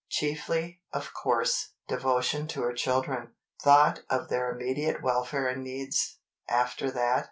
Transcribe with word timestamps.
Chiefly, 0.09 0.81
of 0.91 1.13
course, 1.13 1.73
devotion 1.87 2.47
to 2.47 2.63
her 2.63 2.73
children—thought 2.73 3.99
of 4.09 4.29
their 4.29 4.51
immediate 4.51 5.03
welfare 5.03 5.47
and 5.47 5.63
needs. 5.63 6.17
After 6.49 6.89
that? 6.89 7.19